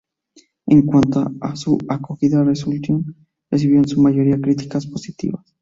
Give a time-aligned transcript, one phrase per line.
[0.65, 3.15] En cuanto a su acogida, "Resolution"
[3.51, 5.45] recibió en su mayoría críticas positivas.